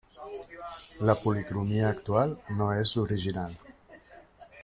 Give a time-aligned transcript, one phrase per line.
[1.09, 3.55] La policromia actual no és l'original.